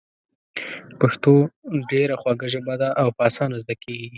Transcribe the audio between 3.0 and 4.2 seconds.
او په اسانه زده کېږي.